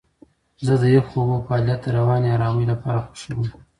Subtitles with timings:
[0.65, 3.39] زه د یخو اوبو فعالیت د رواني آرامۍ لپاره خوښوم.